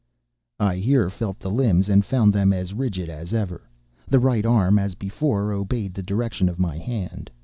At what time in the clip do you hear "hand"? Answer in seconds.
6.79-7.29